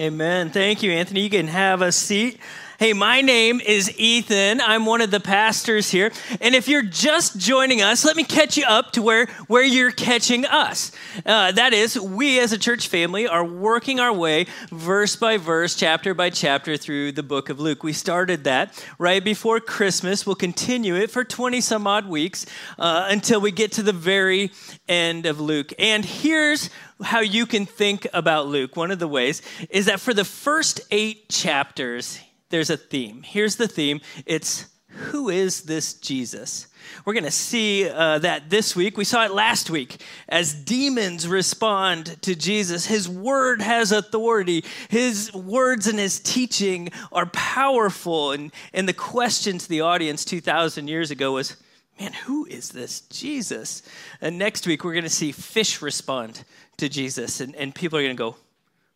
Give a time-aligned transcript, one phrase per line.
[0.00, 0.48] Amen.
[0.48, 1.20] Thank you, Anthony.
[1.20, 2.40] You can have a seat.
[2.78, 4.62] Hey, my name is Ethan.
[4.62, 6.10] I'm one of the pastors here.
[6.40, 9.90] And if you're just joining us, let me catch you up to where, where you're
[9.90, 10.90] catching us.
[11.26, 15.74] Uh, that is, we as a church family are working our way verse by verse,
[15.74, 17.82] chapter by chapter through the book of Luke.
[17.82, 20.24] We started that right before Christmas.
[20.24, 22.46] We'll continue it for 20 some odd weeks
[22.78, 24.50] uh, until we get to the very
[24.88, 25.74] end of Luke.
[25.78, 26.70] And here's
[27.02, 28.76] how you can think about Luke.
[28.76, 33.22] One of the ways is that for the first eight chapters, there's a theme.
[33.22, 36.66] Here's the theme it's who is this Jesus?
[37.04, 38.96] We're going to see uh, that this week.
[38.96, 42.86] We saw it last week as demons respond to Jesus.
[42.86, 48.32] His word has authority, his words and his teaching are powerful.
[48.32, 51.56] And, and the question to the audience 2,000 years ago was,
[52.00, 53.82] man, who is this Jesus?
[54.20, 56.44] And next week, we're going to see fish respond
[56.80, 58.36] to Jesus, and, and people are going to go,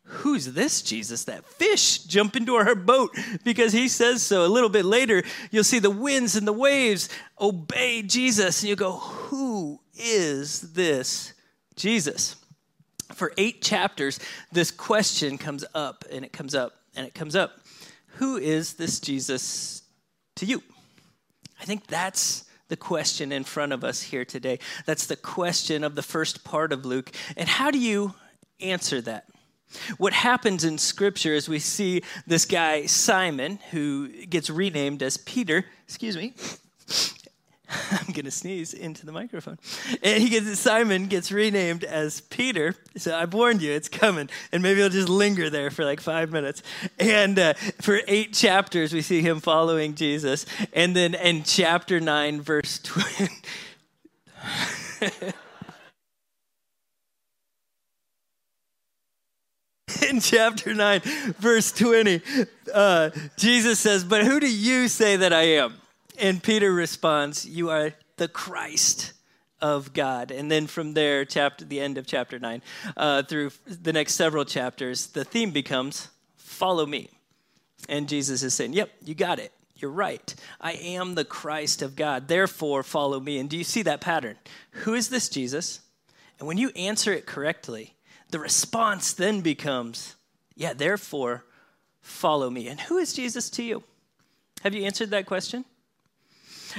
[0.07, 1.23] Who's this Jesus?
[1.23, 4.45] That fish jump into our boat because he says so.
[4.45, 7.09] A little bit later, you'll see the winds and the waves
[7.41, 11.33] obey Jesus, and you go, Who is this
[11.75, 12.35] Jesus?
[13.13, 14.19] For eight chapters,
[14.51, 17.59] this question comes up and it comes up and it comes up.
[18.17, 19.81] Who is this Jesus
[20.35, 20.61] to you?
[21.59, 24.59] I think that's the question in front of us here today.
[24.85, 27.11] That's the question of the first part of Luke.
[27.37, 28.13] And how do you
[28.59, 29.25] answer that?
[29.97, 35.65] What happens in Scripture is we see this guy, Simon, who gets renamed as Peter,
[35.83, 36.33] excuse me,
[37.91, 39.57] I'm gonna sneeze into the microphone.
[40.03, 42.75] And he gets Simon gets renamed as Peter.
[42.97, 46.31] So I warned you, it's coming, and maybe he'll just linger there for like five
[46.31, 46.61] minutes.
[46.99, 52.41] And uh, for eight chapters, we see him following Jesus, and then in chapter nine,
[52.41, 53.33] verse twenty.
[60.09, 61.01] in chapter 9,
[61.39, 62.21] verse 20,
[62.73, 65.75] uh, Jesus says, But who do you say that I am?
[66.19, 69.13] And Peter responds, You are the Christ
[69.61, 70.31] of God.
[70.31, 72.61] And then from there, chapter the end of chapter 9,
[72.97, 77.09] uh, through the next several chapters, the theme becomes follow me.
[77.89, 79.51] And Jesus is saying, Yep, you got it.
[79.75, 80.33] You're right.
[80.61, 82.27] I am the Christ of God.
[82.27, 83.39] Therefore, follow me.
[83.39, 84.37] And do you see that pattern?
[84.71, 85.81] Who is this Jesus?
[86.39, 87.95] And when you answer it correctly,
[88.29, 90.15] the response then becomes,
[90.55, 91.43] Yeah, therefore,
[92.01, 92.67] follow me.
[92.67, 93.83] And who is Jesus to you?
[94.61, 95.65] Have you answered that question?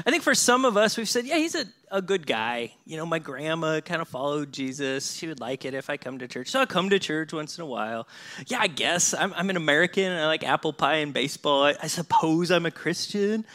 [0.04, 2.72] I think for some of us, we've said, yeah, he's a, a good guy.
[2.84, 5.14] You know, my grandma kind of followed Jesus.
[5.14, 6.48] She would like it if I come to church.
[6.48, 8.06] So I'll come to church once in a while.
[8.46, 11.64] Yeah, I guess I'm, I'm an American I like apple pie and baseball.
[11.64, 13.46] I, I suppose I'm a Christian,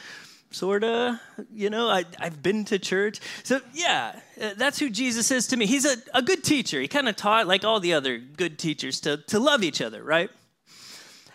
[0.49, 1.19] sort of.
[1.53, 3.19] You know, I, I've been to church.
[3.43, 5.67] So yeah, uh, that's who Jesus is to me.
[5.67, 6.81] He's a, a good teacher.
[6.81, 10.03] He kind of taught, like all the other good teachers, to, to love each other,
[10.03, 10.31] right?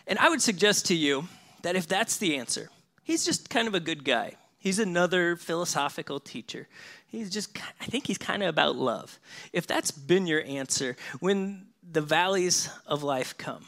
[0.08, 1.28] And I would suggest to you
[1.62, 2.70] that if that's the answer,
[3.04, 4.34] he's just kind of a good guy
[4.66, 6.66] He's another philosophical teacher.
[7.06, 9.20] He's just, I think he's kind of about love.
[9.52, 13.64] If that's been your answer, when the valleys of life come,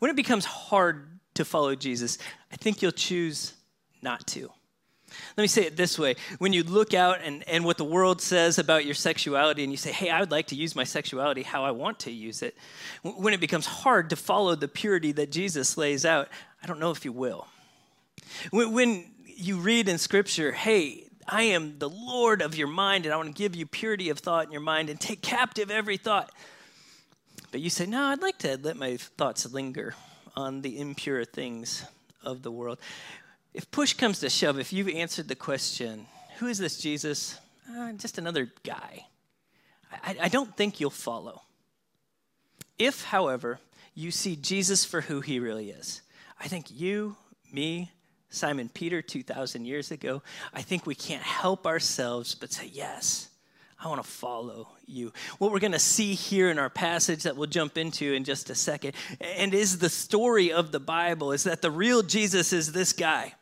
[0.00, 2.18] when it becomes hard to follow Jesus,
[2.52, 3.54] I think you'll choose
[4.02, 4.52] not to.
[5.38, 8.20] Let me say it this way when you look out and, and what the world
[8.20, 11.42] says about your sexuality, and you say, hey, I would like to use my sexuality
[11.42, 12.54] how I want to use it,
[13.02, 16.28] when it becomes hard to follow the purity that Jesus lays out,
[16.62, 17.46] I don't know if you will.
[18.50, 19.04] When, when
[19.38, 23.28] you read in Scripture, hey, I am the Lord of your mind, and I want
[23.28, 26.32] to give you purity of thought in your mind and take captive every thought.
[27.52, 29.94] But you say, no, I'd like to let my thoughts linger
[30.34, 31.84] on the impure things
[32.24, 32.78] of the world.
[33.54, 36.06] If push comes to shove, if you've answered the question,
[36.38, 37.38] who is this Jesus?
[37.70, 39.06] Uh, just another guy.
[39.92, 41.42] I, I don't think you'll follow.
[42.76, 43.60] If, however,
[43.94, 46.02] you see Jesus for who he really is,
[46.40, 47.16] I think you,
[47.52, 47.92] me,
[48.30, 50.22] Simon Peter 2,000 years ago,
[50.52, 53.28] I think we can't help ourselves but say, Yes,
[53.80, 55.12] I want to follow you.
[55.38, 58.50] What we're going to see here in our passage that we'll jump into in just
[58.50, 62.72] a second, and is the story of the Bible, is that the real Jesus is
[62.72, 63.34] this guy.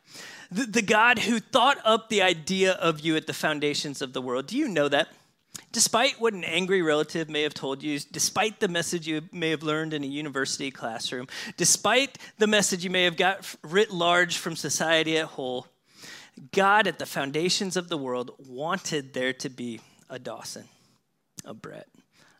[0.51, 4.21] The, the God who thought up the idea of you at the foundations of the
[4.21, 4.47] world.
[4.47, 5.09] Do you know that?
[5.71, 9.63] Despite what an angry relative may have told you, despite the message you may have
[9.63, 11.27] learned in a university classroom,
[11.57, 15.67] despite the message you may have got writ large from society at whole,
[16.51, 20.65] God at the foundations of the world wanted there to be a Dawson,
[21.43, 21.87] a Brett,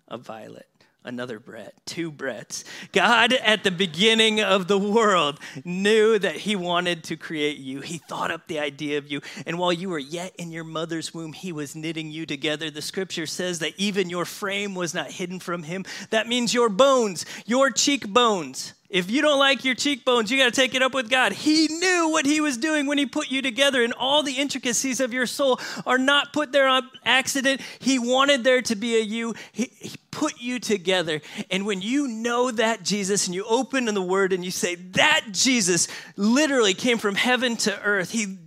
[0.08, 0.77] a Violet,
[1.08, 2.64] another Brett, two Bretts.
[2.92, 7.82] God, at the beginning of the world, knew that He wanted to create you.
[7.82, 9.22] He thought up the idea of you.
[9.46, 12.70] And while you were yet in your mother's womb, He was knitting you together.
[12.70, 15.86] The scripture says that even your frame was not hidden from Him.
[16.10, 20.62] That means your bones, your cheekbones, If you don't like your cheekbones, you got to
[20.62, 21.34] take it up with God.
[21.34, 25.02] He knew what He was doing when He put you together, and all the intricacies
[25.02, 27.60] of your soul are not put there on accident.
[27.80, 29.36] He wanted there to be a you.
[29.52, 31.22] He, he put you together.
[31.52, 34.76] And when you know that Jesus and you open in the Word and you say,
[34.76, 38.38] That Jesus literally came from heaven to earth, He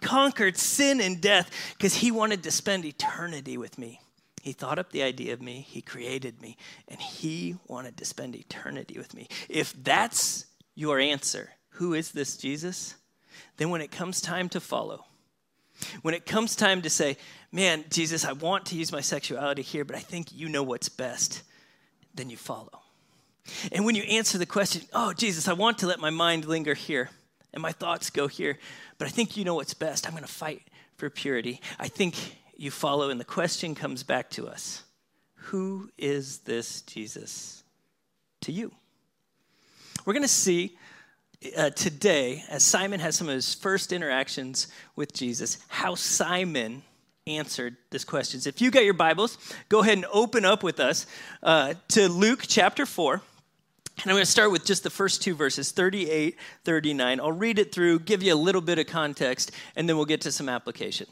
[0.00, 4.00] conquered sin and death because He wanted to spend eternity with me.
[4.42, 6.56] He thought up the idea of me, He created me,
[6.88, 9.28] and He wanted to spend eternity with me.
[9.48, 12.96] If that's your answer, who is this Jesus?
[13.56, 15.04] Then when it comes time to follow,
[16.02, 17.16] when it comes time to say,
[17.52, 20.88] man, Jesus, I want to use my sexuality here, but I think you know what's
[20.88, 21.42] best,
[22.12, 22.82] then you follow.
[23.70, 26.74] And when you answer the question, oh, Jesus, I want to let my mind linger
[26.74, 27.10] here
[27.54, 28.58] and my thoughts go here,
[28.98, 30.62] but I think you know what's best, I'm going to fight
[30.96, 31.60] for purity.
[31.78, 32.16] I think
[32.56, 34.82] you follow, and the question comes back to us
[35.34, 37.62] Who is this Jesus
[38.42, 38.72] to you?
[40.04, 40.76] We're going to see
[41.56, 46.82] uh, today, as Simon has some of his first interactions with Jesus, how Simon
[47.26, 48.40] answered this question.
[48.40, 49.38] So If you got your Bibles,
[49.68, 51.06] go ahead and open up with us
[51.42, 53.14] uh, to Luke chapter 4.
[53.14, 57.20] And I'm going to start with just the first two verses, 38, 39.
[57.20, 60.22] I'll read it through, give you a little bit of context, and then we'll get
[60.22, 61.06] to some application.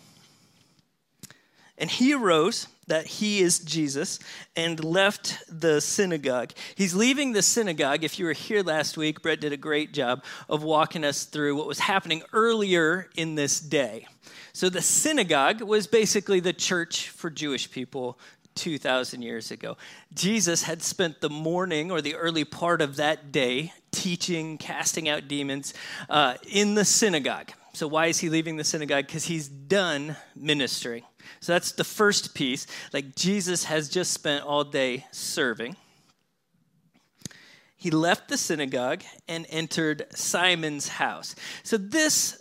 [1.80, 4.18] And he arose, that he is Jesus,
[4.54, 6.52] and left the synagogue.
[6.74, 8.04] He's leaving the synagogue.
[8.04, 11.56] If you were here last week, Brett did a great job of walking us through
[11.56, 14.06] what was happening earlier in this day.
[14.52, 18.18] So, the synagogue was basically the church for Jewish people
[18.56, 19.78] 2,000 years ago.
[20.12, 25.28] Jesus had spent the morning or the early part of that day teaching, casting out
[25.28, 25.72] demons
[26.10, 27.52] uh, in the synagogue.
[27.72, 29.06] So, why is he leaving the synagogue?
[29.06, 31.04] Because he's done ministering.
[31.40, 32.66] So that's the first piece.
[32.92, 35.76] Like Jesus has just spent all day serving.
[37.76, 41.34] He left the synagogue and entered Simon's house.
[41.62, 42.38] So this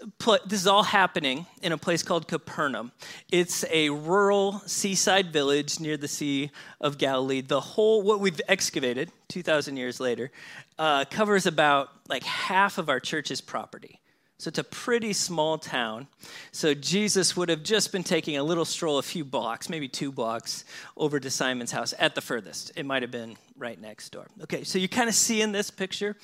[0.48, 2.92] this is all happening in a place called Capernaum.
[3.31, 7.40] It's a rural seaside village near the Sea of Galilee.
[7.40, 10.30] The whole what we've excavated 2,000 years later
[10.78, 14.02] uh, covers about like half of our church's property.
[14.40, 16.08] So it's a pretty small town.
[16.54, 20.14] So Jesus would have just been taking a little stroll, a few blocks, maybe two
[20.14, 20.64] blocks,
[20.96, 22.72] over to Simon's house at the furthest.
[22.78, 24.28] It might have been right next door.
[24.44, 26.16] Okay, so you kind of see in this picture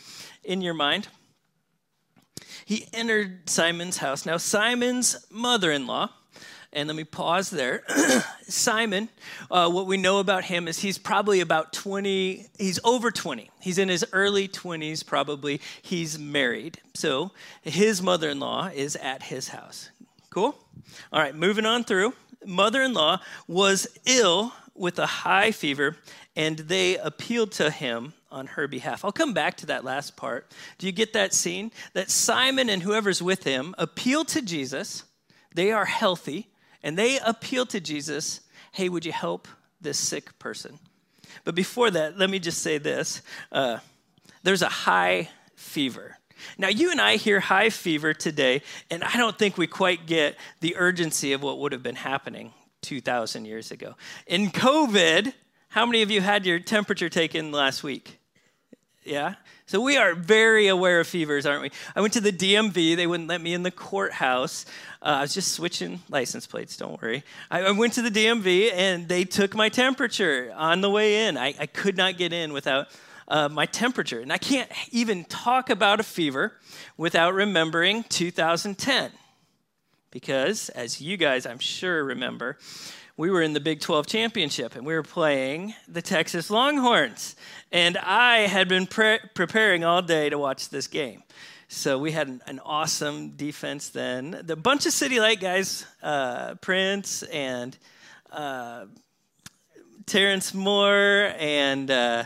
[0.46, 1.10] in your mind.
[2.64, 4.26] He entered Simon's house.
[4.26, 6.10] Now, Simon's mother in law,
[6.76, 7.84] and let me pause there.
[8.42, 9.08] Simon,
[9.50, 13.50] uh, what we know about him is he's probably about 20, he's over 20.
[13.62, 15.62] He's in his early 20s, probably.
[15.82, 16.80] He's married.
[16.94, 17.32] So
[17.62, 19.90] his mother in law is at his house.
[20.30, 20.56] Cool?
[21.14, 22.14] All right, moving on through.
[22.46, 25.96] Mother in law was ill with a high fever,
[26.36, 29.06] and they appealed to him on her behalf.
[29.06, 30.52] I'll come back to that last part.
[30.78, 31.72] Do you get that scene?
[31.94, 35.06] That Simon and whoever's with him appeal to Jesus.
[35.54, 36.50] They are healthy
[36.86, 38.40] and they appeal to Jesus
[38.72, 39.48] hey, would you help
[39.80, 40.80] this sick person?
[41.46, 43.22] But before that, let me just say this
[43.52, 43.80] uh,
[44.44, 46.18] there's a high fever.
[46.58, 48.62] Now, you and I hear high fever today,
[48.92, 52.54] and I don't think we quite get the urgency of what would have been happening
[52.82, 53.96] 2,000 years ago.
[54.28, 55.34] In COVID,
[55.70, 58.20] how many of you had your temperature taken last week?
[59.04, 59.36] Yeah?
[59.68, 61.72] So we are very aware of fevers, aren't we?
[61.96, 62.96] I went to the DMV.
[62.96, 64.68] They wouldn't let me in the courthouse.
[65.02, 67.24] Uh, I was just switching license plates, don't worry.
[67.50, 71.36] I, I, went to the DMV and they took my temperature on the way in.
[71.36, 72.90] I, I could not get in without
[73.28, 74.20] uh, my temperature.
[74.20, 76.54] And I can't even talk about a fever
[76.96, 79.12] without remembering 2010.
[80.12, 82.60] Because, as you guys, I'm sure, remember,
[83.18, 87.36] we were in the Big 12 championship and we were playing the Texas Longhorns.
[87.72, 91.24] And I had been pre- preparing all day to watch this game.
[91.68, 94.42] So we had an, an, awesome defense then.
[94.44, 97.76] The bunch of City Light guys, uh, Prince and
[98.32, 98.86] uh,
[100.06, 102.26] Terrence Moore and uh,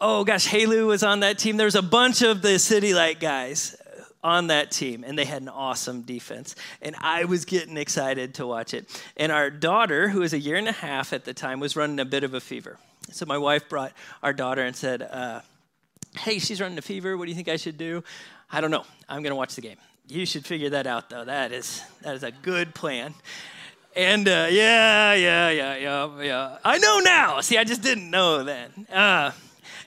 [0.00, 1.56] oh gosh, Halu was on that team.
[1.56, 3.76] There was a bunch of the City Light guys
[4.22, 6.54] on that team, and they had an awesome defense.
[6.80, 8.88] And I was getting excited to watch it.
[9.16, 11.98] And our daughter, who was a year and a half at the time, was running
[11.98, 12.78] a bit of a fever.
[13.10, 15.40] So my wife brought our daughter and said, uh,
[16.16, 17.16] Hey, she's running a fever.
[17.16, 18.04] What do you think I should do?
[18.50, 18.84] I don't know.
[19.08, 19.78] I'm going to watch the game.
[20.08, 21.24] You should figure that out, though.
[21.24, 23.14] That is, that is a good plan.
[23.96, 26.58] And uh, yeah, yeah, yeah, yeah, yeah.
[26.64, 27.40] I know now.
[27.40, 28.86] See, I just didn't know then.
[28.92, 29.32] Uh,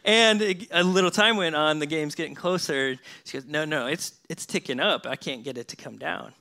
[0.06, 2.96] and a little time went on, the game's getting closer.
[3.24, 5.08] She goes, No, no, it's, it's ticking up.
[5.08, 6.32] I can't get it to come down.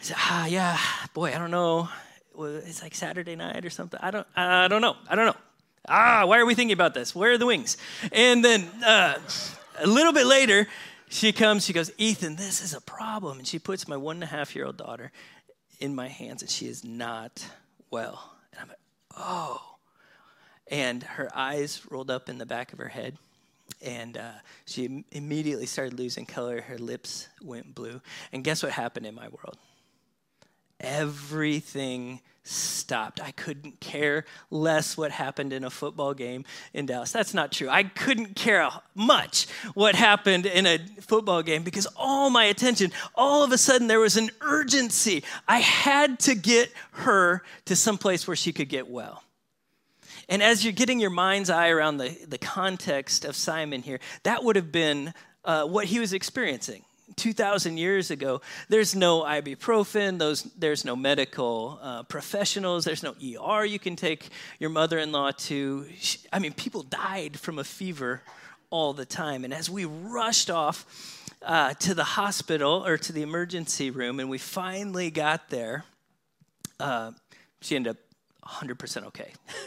[0.00, 0.78] I said, Ah, yeah,
[1.14, 1.88] boy, I don't know.
[2.36, 4.00] It's like Saturday night or something.
[4.02, 4.96] I don't, I don't know.
[5.08, 5.36] I don't know.
[5.88, 7.14] Ah, why are we thinking about this?
[7.14, 7.76] Where are the wings?
[8.10, 9.18] And then, uh,
[9.78, 10.66] a little bit later,
[11.08, 13.38] she comes, she goes, Ethan, this is a problem.
[13.38, 15.12] And she puts my one and a half year old daughter
[15.78, 17.46] in my hands, and she is not
[17.90, 18.32] well.
[18.52, 18.78] And I'm like,
[19.16, 19.73] oh.
[20.74, 23.16] And her eyes rolled up in the back of her head,
[23.80, 24.32] and uh,
[24.66, 26.62] she immediately started losing color.
[26.62, 28.00] Her lips went blue.
[28.32, 29.56] And guess what happened in my world?
[30.80, 33.22] Everything stopped.
[33.22, 37.12] I couldn't care less what happened in a football game in Dallas.
[37.12, 37.68] That's not true.
[37.68, 43.44] I couldn't care much what happened in a football game because all my attention, all
[43.44, 45.22] of a sudden, there was an urgency.
[45.46, 49.22] I had to get her to some place where she could get well.
[50.28, 54.44] And as you're getting your mind's eye around the, the context of Simon here, that
[54.44, 55.12] would have been
[55.44, 56.82] uh, what he was experiencing.
[57.16, 63.64] 2,000 years ago, there's no ibuprofen, those, there's no medical uh, professionals, there's no ER
[63.64, 65.86] you can take your mother in law to.
[66.32, 68.22] I mean, people died from a fever
[68.70, 69.44] all the time.
[69.44, 74.30] And as we rushed off uh, to the hospital or to the emergency room, and
[74.30, 75.84] we finally got there,
[76.80, 77.12] uh,
[77.60, 77.98] she ended up
[78.46, 79.32] 100% okay.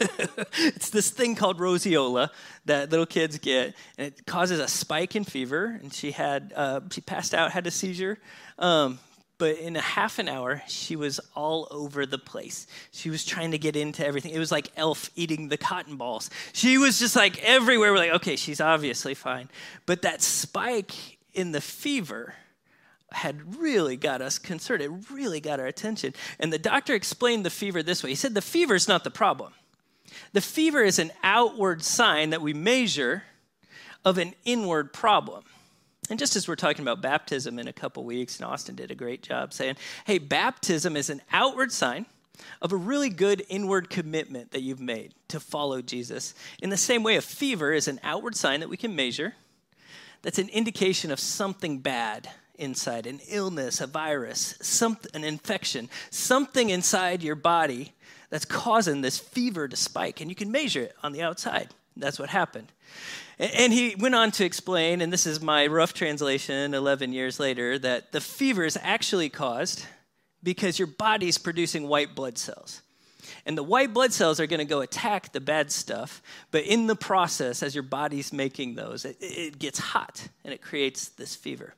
[0.58, 2.30] it's this thing called roseola
[2.66, 5.78] that little kids get, and it causes a spike in fever.
[5.80, 8.18] And she had, uh, she passed out, had a seizure.
[8.58, 8.98] Um,
[9.38, 12.66] but in a half an hour, she was all over the place.
[12.90, 14.32] She was trying to get into everything.
[14.34, 16.28] It was like Elf eating the cotton balls.
[16.52, 17.92] She was just like everywhere.
[17.92, 19.48] We're like, okay, she's obviously fine.
[19.86, 22.34] But that spike in the fever,
[23.12, 24.82] had really got us concerned.
[24.82, 26.14] It really got our attention.
[26.38, 29.10] And the doctor explained the fever this way He said, The fever is not the
[29.10, 29.52] problem.
[30.32, 33.24] The fever is an outward sign that we measure
[34.04, 35.44] of an inward problem.
[36.10, 38.94] And just as we're talking about baptism in a couple weeks, and Austin did a
[38.94, 42.06] great job saying, hey, baptism is an outward sign
[42.62, 46.34] of a really good inward commitment that you've made to follow Jesus.
[46.62, 49.34] In the same way, a fever is an outward sign that we can measure
[50.22, 56.70] that's an indication of something bad inside an illness, a virus, some, an infection, something
[56.70, 57.94] inside your body
[58.30, 60.20] that's causing this fever to spike.
[60.20, 61.68] And you can measure it on the outside.
[61.96, 62.72] That's what happened.
[63.38, 67.78] And he went on to explain, and this is my rough translation 11 years later,
[67.78, 69.84] that the fever is actually caused
[70.42, 72.82] because your body's producing white blood cells.
[73.46, 76.86] And the white blood cells are going to go attack the bad stuff, but in
[76.86, 81.34] the process, as your body's making those, it, it gets hot and it creates this
[81.34, 81.74] fever.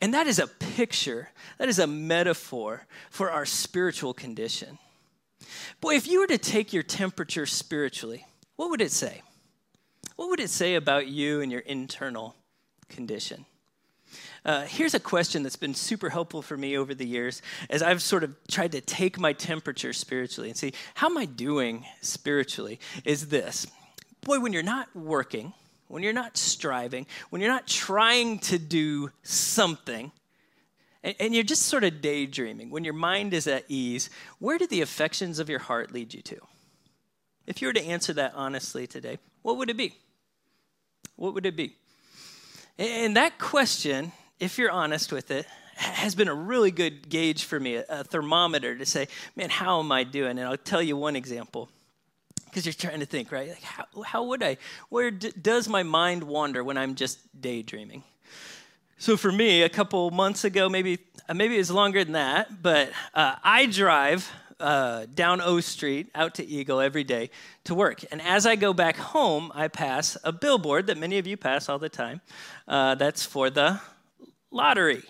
[0.00, 4.78] And that is a picture, that is a metaphor for our spiritual condition.
[5.80, 9.22] Boy, if you were to take your temperature spiritually, what would it say?
[10.16, 12.36] What would it say about you and your internal
[12.88, 13.46] condition?
[14.44, 18.02] Uh, here's a question that's been super helpful for me over the years as I've
[18.02, 22.80] sort of tried to take my temperature spiritually and see how am I doing spiritually
[23.04, 23.66] is this.
[24.22, 25.52] Boy, when you're not working,
[25.90, 30.12] when you're not striving, when you're not trying to do something,
[31.02, 34.66] and, and, you're just sort of daydreaming, when your mind is at ease, where do
[34.66, 36.36] the affections of your heart lead you to?
[37.46, 39.94] If you were to answer that honestly today, what would it be?
[41.16, 41.74] What would it be?
[42.78, 47.58] And that question, if you're honest with it, has been a really good gauge for
[47.58, 50.38] me, a thermometer to say, man, how am I doing?
[50.38, 51.68] And I'll tell you one example
[52.50, 53.48] because you're trying to think, right?
[53.48, 54.56] Like, how, how would I?
[54.88, 58.02] Where d- does my mind wander when I'm just daydreaming?
[58.98, 62.90] So for me, a couple months ago, maybe uh, maybe it's longer than that, but
[63.14, 67.30] uh, I drive uh, down O Street out to Eagle every day
[67.64, 68.04] to work.
[68.12, 71.68] And as I go back home, I pass a billboard that many of you pass
[71.68, 72.20] all the time.
[72.68, 73.80] Uh, that's for the
[74.50, 75.02] lottery.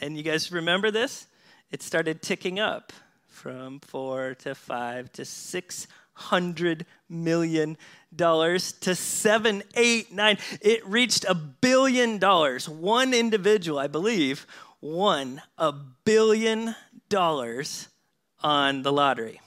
[0.00, 1.26] And you guys remember this?
[1.70, 2.92] It started ticking up
[3.28, 7.76] from four to five to six hundred million
[8.14, 10.38] dollars to seven, eight, nine.
[10.60, 12.68] It reached a billion dollars.
[12.68, 14.46] One individual, I believe,
[14.80, 16.74] won a billion
[17.08, 17.88] dollars
[18.42, 19.40] on the lottery.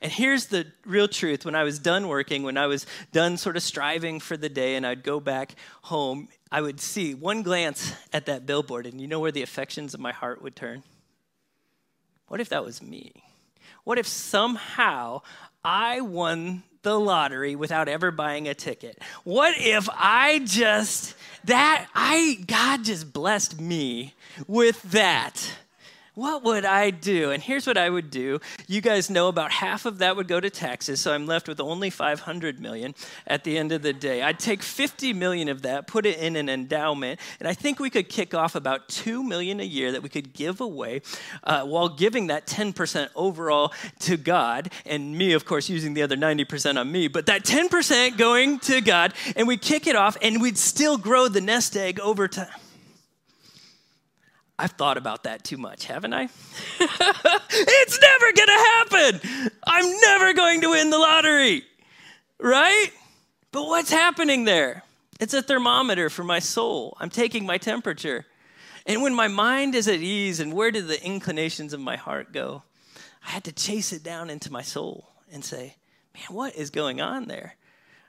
[0.00, 3.56] And here's the real truth when I was done working, when I was done sort
[3.56, 7.92] of striving for the day, and I'd go back home, I would see one glance
[8.12, 10.84] at that billboard, and you know where the affections of my heart would turn?
[12.28, 13.24] What if that was me?
[13.84, 15.22] What if somehow
[15.64, 18.98] I won the lottery without ever buying a ticket?
[19.24, 24.14] What if I just, that, I, God just blessed me
[24.46, 25.52] with that?
[26.18, 27.30] What would I do?
[27.30, 28.40] And here's what I would do.
[28.66, 31.60] You guys know about half of that would go to taxes, so I'm left with
[31.60, 34.20] only 500 million at the end of the day.
[34.20, 37.88] I'd take 50 million of that, put it in an endowment, and I think we
[37.88, 41.02] could kick off about 2 million a year that we could give away
[41.44, 46.16] uh, while giving that 10% overall to God, and me, of course, using the other
[46.16, 50.42] 90% on me, but that 10% going to God, and we kick it off, and
[50.42, 52.48] we'd still grow the nest egg over time.
[54.58, 56.24] I've thought about that too much, haven't I?
[56.80, 59.50] it's never gonna happen.
[59.64, 61.62] I'm never going to win the lottery,
[62.40, 62.90] right?
[63.52, 64.82] But what's happening there?
[65.20, 66.96] It's a thermometer for my soul.
[67.00, 68.26] I'm taking my temperature.
[68.86, 72.32] And when my mind is at ease, and where did the inclinations of my heart
[72.32, 72.62] go?
[73.26, 75.76] I had to chase it down into my soul and say,
[76.14, 77.56] man, what is going on there?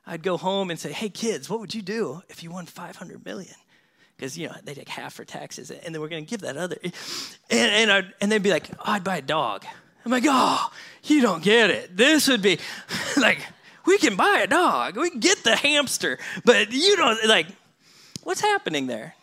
[0.05, 3.25] I'd go home and say, hey, kids, what would you do if you won 500
[3.25, 3.55] million?
[4.19, 6.57] Because you know they take half for taxes, and then we're going to give that
[6.57, 6.93] other, and
[7.49, 9.65] and, I'd, and they'd be like, oh, I'd buy a dog.
[10.03, 10.69] I'm like, oh,
[11.03, 11.95] you don't get it.
[11.95, 12.59] This would be
[13.17, 13.45] like,
[13.85, 17.47] we can buy a dog, we can get the hamster, but you don't like,
[18.23, 19.15] what's happening there?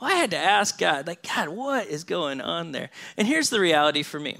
[0.00, 2.90] Well, I had to ask God, like, God, what is going on there?
[3.16, 4.38] And here's the reality for me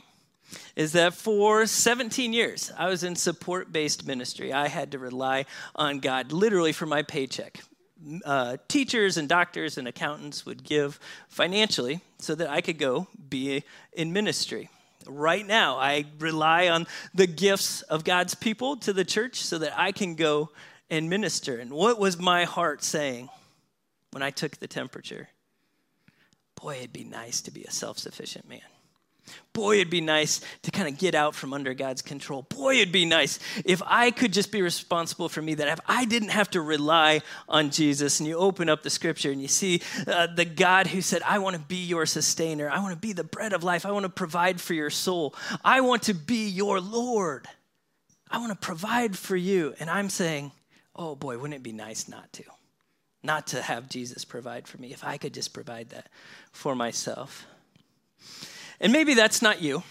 [0.76, 4.52] is that for 17 years, I was in support based ministry.
[4.52, 7.60] I had to rely on God literally for my paycheck
[8.24, 13.64] uh, teachers and doctors and accountants would give financially so that I could go be
[13.92, 14.70] in ministry.
[15.06, 19.78] Right now, I rely on the gifts of God's people to the church so that
[19.78, 20.50] I can go
[20.90, 21.58] and minister.
[21.58, 23.28] And what was my heart saying
[24.12, 25.28] when I took the temperature?
[26.60, 28.60] Boy, it'd be nice to be a self sufficient man.
[29.52, 32.42] Boy, it'd be nice to kind of get out from under God's control.
[32.42, 36.04] Boy, it'd be nice if I could just be responsible for me, that if I
[36.04, 38.18] didn't have to rely on Jesus.
[38.18, 41.38] And you open up the scripture and you see uh, the God who said, I
[41.38, 42.68] want to be your sustainer.
[42.68, 43.86] I want to be the bread of life.
[43.86, 45.34] I want to provide for your soul.
[45.64, 47.46] I want to be your Lord.
[48.30, 49.74] I want to provide for you.
[49.78, 50.50] And I'm saying,
[50.96, 52.44] oh boy, wouldn't it be nice not to?
[53.22, 56.08] Not to have Jesus provide for me, if I could just provide that
[56.52, 57.46] for myself.
[58.80, 59.82] And maybe that's not you,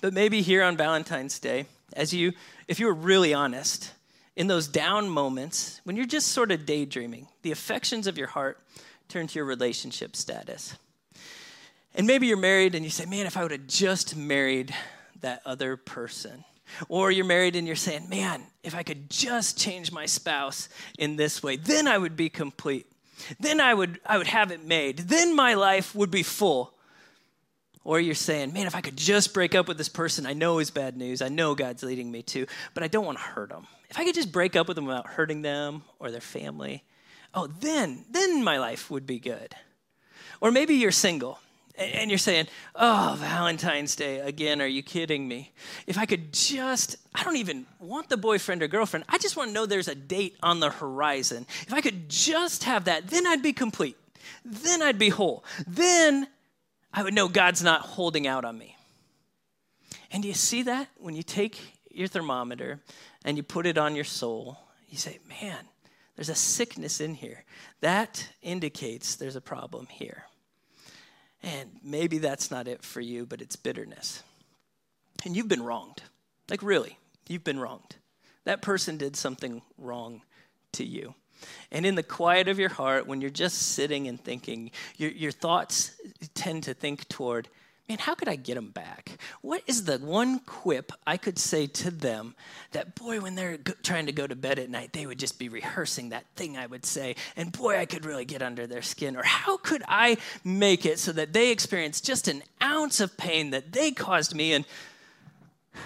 [0.00, 2.32] but maybe here on Valentine's Day, as you,
[2.68, 3.92] if you were really honest,
[4.36, 8.60] in those down moments, when you're just sort of daydreaming, the affections of your heart
[9.08, 10.76] turn to your relationship status.
[11.94, 14.72] And maybe you're married and you say, man, if I would have just married
[15.22, 16.44] that other person.
[16.88, 21.16] Or you're married and you're saying, man, if I could just change my spouse in
[21.16, 22.86] this way, then I would be complete.
[23.40, 24.98] Then I would, I would have it made.
[24.98, 26.74] Then my life would be full.
[27.84, 30.58] Or you're saying, man, if I could just break up with this person, I know
[30.58, 31.22] is bad news.
[31.22, 33.66] I know God's leading me to, but I don't want to hurt them.
[33.88, 36.84] If I could just break up with them without hurting them or their family,
[37.34, 39.54] oh, then, then my life would be good.
[40.40, 41.40] Or maybe you're single
[41.78, 45.52] and you're saying, oh, Valentine's Day, again, are you kidding me?
[45.86, 49.04] If I could just, I don't even want the boyfriend or girlfriend.
[49.08, 51.46] I just want to know there's a date on the horizon.
[51.66, 53.96] If I could just have that, then I'd be complete.
[54.44, 55.44] Then I'd be whole.
[55.66, 56.26] Then
[56.92, 58.76] I would know God's not holding out on me.
[60.10, 60.88] And do you see that?
[60.96, 61.58] When you take
[61.90, 62.80] your thermometer
[63.24, 65.68] and you put it on your soul, you say, man,
[66.16, 67.44] there's a sickness in here.
[67.80, 70.24] That indicates there's a problem here.
[71.42, 74.22] And maybe that's not it for you, but it's bitterness.
[75.24, 76.02] And you've been wronged.
[76.48, 76.98] Like, really,
[77.28, 77.96] you've been wronged.
[78.44, 80.22] That person did something wrong
[80.72, 81.14] to you.
[81.70, 85.32] And in the quiet of your heart, when you're just sitting and thinking, your, your
[85.32, 85.92] thoughts
[86.34, 87.48] tend to think toward,
[87.88, 89.18] man, how could I get them back?
[89.40, 92.34] What is the one quip I could say to them
[92.72, 95.38] that, boy, when they're go- trying to go to bed at night, they would just
[95.38, 98.82] be rehearsing that thing I would say, and boy, I could really get under their
[98.82, 99.16] skin?
[99.16, 103.50] Or how could I make it so that they experience just an ounce of pain
[103.50, 104.52] that they caused me?
[104.52, 104.66] And,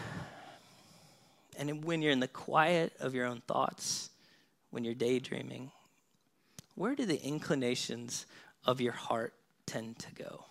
[1.57, 4.11] and when you're in the quiet of your own thoughts,
[4.73, 5.71] when you're daydreaming,
[6.75, 8.27] where do the inclinations
[8.65, 9.35] of your heart
[9.67, 10.47] tend to go?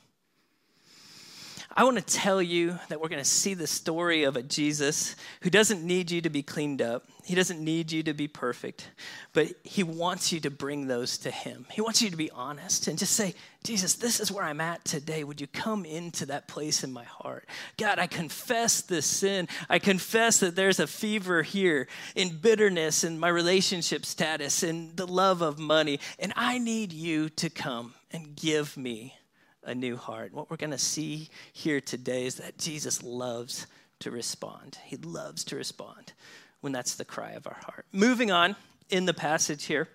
[1.74, 5.16] I want to tell you that we're going to see the story of a Jesus
[5.42, 7.08] who doesn't need you to be cleaned up.
[7.24, 8.90] He doesn't need you to be perfect,
[9.32, 11.66] but he wants you to bring those to him.
[11.72, 14.84] He wants you to be honest and just say, Jesus, this is where I'm at
[14.84, 15.24] today.
[15.24, 17.48] Would you come into that place in my heart?
[17.78, 19.48] God, I confess this sin.
[19.70, 25.08] I confess that there's a fever here in bitterness in my relationship status in the
[25.08, 29.16] love of money, and I need you to come and give me
[29.64, 30.34] a new heart.
[30.34, 33.68] What we're going to see here today is that Jesus loves
[34.00, 34.78] to respond.
[34.86, 36.14] He loves to respond
[36.62, 37.86] when that's the cry of our heart.
[37.92, 38.56] Moving on
[38.90, 39.88] in the passage here,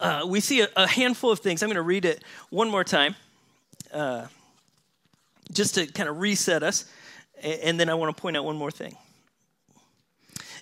[0.00, 1.62] uh, we see a, a, handful of things.
[1.62, 3.14] I'm going to read it one more time.
[3.92, 4.26] Uh,
[5.52, 6.84] just to kind of reset us,
[7.42, 8.96] and then I want to point out one more thing.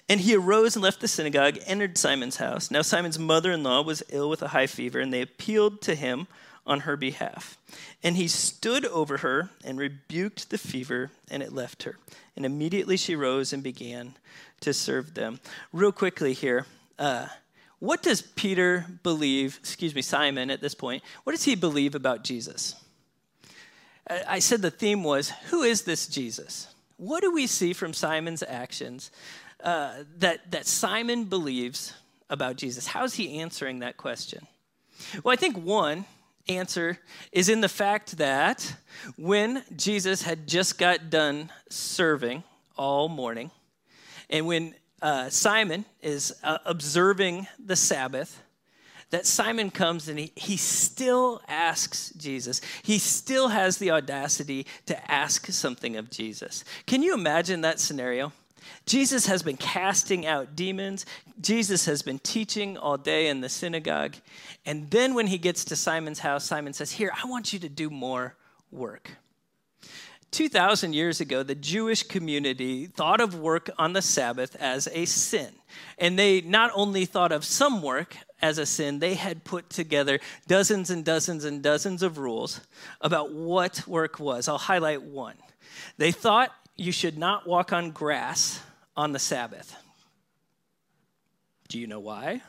[0.08, 2.70] And he arose and left the synagogue, entered Simon's house.
[2.70, 5.94] Now, Simon's mother in law was ill with a high fever, and they appealed to
[5.94, 6.26] him
[6.66, 7.58] on her behalf.
[8.02, 11.98] And he stood over her and rebuked the fever, and it left her.
[12.36, 14.14] And immediately she rose and began
[14.60, 15.40] to serve them.
[15.72, 16.66] Real quickly here,
[16.98, 17.26] uh,
[17.78, 22.22] what does Peter believe, excuse me, Simon at this point, what does he believe about
[22.22, 22.76] Jesus?
[24.08, 26.72] I said the theme was who is this Jesus?
[26.96, 29.10] What do we see from Simon's actions
[29.62, 31.94] uh, that, that Simon believes
[32.30, 32.86] about Jesus?
[32.86, 34.46] How's he answering that question?
[35.24, 36.04] Well, I think one
[36.48, 36.98] answer
[37.30, 38.74] is in the fact that
[39.16, 42.42] when Jesus had just got done serving
[42.76, 43.50] all morning,
[44.30, 48.42] and when uh, Simon is uh, observing the Sabbath,
[49.10, 52.62] that Simon comes and he, he still asks Jesus.
[52.82, 56.64] He still has the audacity to ask something of Jesus.
[56.86, 58.32] Can you imagine that scenario?
[58.86, 61.06] Jesus has been casting out demons.
[61.40, 64.16] Jesus has been teaching all day in the synagogue.
[64.66, 67.68] And then when he gets to Simon's house, Simon says, Here, I want you to
[67.68, 68.36] do more
[68.70, 69.10] work.
[70.32, 75.52] 2,000 years ago, the Jewish community thought of work on the Sabbath as a sin.
[75.98, 80.20] And they not only thought of some work as a sin, they had put together
[80.48, 82.62] dozens and dozens and dozens of rules
[83.02, 84.48] about what work was.
[84.48, 85.36] I'll highlight one.
[85.98, 86.50] They thought
[86.82, 88.60] you should not walk on grass
[88.96, 89.74] on the Sabbath.
[91.68, 92.42] Do you know why?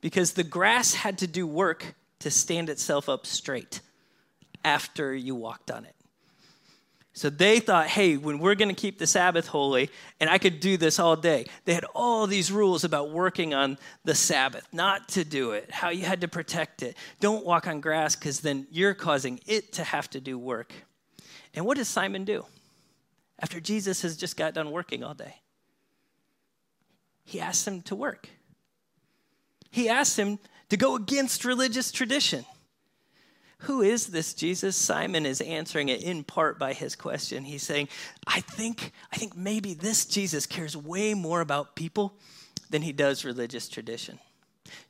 [0.00, 3.80] Because the grass had to do work to stand itself up straight
[4.64, 5.94] after you walked on it.
[7.12, 10.60] So they thought, hey, when we're going to keep the Sabbath holy, and I could
[10.60, 15.08] do this all day, they had all these rules about working on the Sabbath, not
[15.10, 16.96] to do it, how you had to protect it.
[17.18, 20.72] Don't walk on grass because then you're causing it to have to do work.
[21.54, 22.46] And what does Simon do
[23.38, 25.36] after Jesus has just got done working all day?
[27.24, 28.28] He asks him to work,
[29.70, 30.38] he asks him
[30.70, 32.44] to go against religious tradition.
[33.62, 34.76] Who is this Jesus?
[34.76, 37.42] Simon is answering it in part by his question.
[37.42, 37.88] He's saying,
[38.24, 42.14] I think, I think maybe this Jesus cares way more about people
[42.70, 44.20] than he does religious tradition.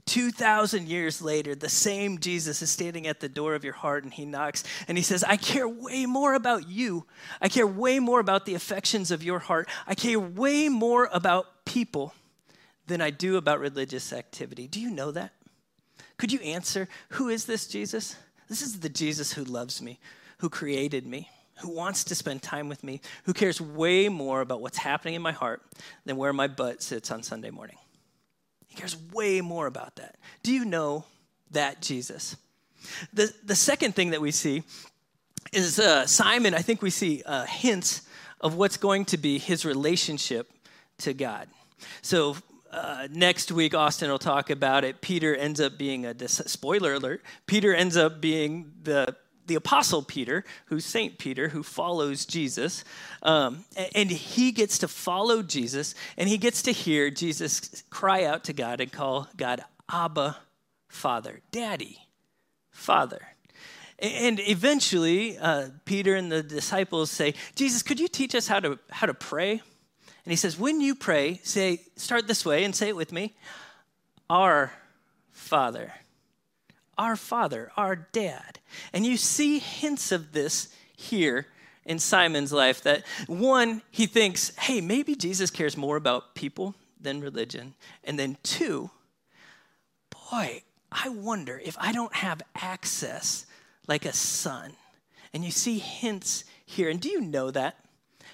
[0.06, 4.12] 2,000 years later, the same Jesus is standing at the door of your heart and
[4.12, 7.06] he knocks and he says, I care way more about you.
[7.40, 9.68] I care way more about the affections of your heart.
[9.86, 12.14] I care way more about people
[12.86, 14.66] than I do about religious activity.
[14.66, 15.32] Do you know that?
[16.16, 18.16] Could you answer, Who is this Jesus?
[18.48, 20.00] This is the Jesus who loves me,
[20.38, 21.28] who created me,
[21.60, 25.22] who wants to spend time with me, who cares way more about what's happening in
[25.22, 25.62] my heart
[26.06, 27.76] than where my butt sits on Sunday morning.
[28.68, 30.16] He cares way more about that.
[30.42, 31.04] Do you know
[31.50, 32.36] that Jesus?
[33.12, 34.62] The, the second thing that we see
[35.52, 38.02] is uh, Simon, I think we see uh, hints
[38.40, 40.50] of what's going to be his relationship
[40.98, 41.48] to God.
[42.02, 42.36] So
[42.70, 45.00] uh, next week, Austin will talk about it.
[45.00, 47.22] Peter ends up being a spoiler alert.
[47.46, 49.16] Peter ends up being the
[49.48, 52.84] the apostle Peter, who's Saint Peter, who follows Jesus,
[53.22, 58.24] um, and, and he gets to follow Jesus, and he gets to hear Jesus cry
[58.24, 60.36] out to God and call God Abba,
[60.88, 61.98] Father, Daddy,
[62.70, 63.26] Father.
[63.98, 68.78] And eventually, uh, Peter and the disciples say, Jesus, could you teach us how to,
[68.90, 69.52] how to pray?
[69.52, 73.34] And he says, when you pray, say, start this way and say it with me
[74.30, 74.70] Our
[75.32, 75.92] Father.
[76.98, 78.58] Our Father, our Dad.
[78.92, 81.46] And you see hints of this here
[81.84, 87.20] in Simon's life that one, he thinks, hey, maybe Jesus cares more about people than
[87.20, 87.74] religion.
[88.04, 88.90] And then two,
[90.30, 93.46] boy, I wonder if I don't have access
[93.86, 94.72] like a son.
[95.32, 96.90] And you see hints here.
[96.90, 97.76] And do you know that?